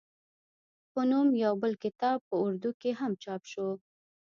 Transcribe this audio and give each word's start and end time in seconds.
پۀ 0.91 1.01
نوم 1.09 1.27
يو 1.43 1.53
بل 1.61 1.73
کتاب 1.83 2.17
پۀ 2.27 2.33
اردو 2.43 2.69
کښې 2.81 2.91
هم 2.99 3.11
چاپ 3.23 3.41
شو 3.51 3.67